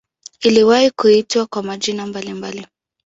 [0.39, 2.67] Iliwahi kuitwa kwa majina mbalimbali.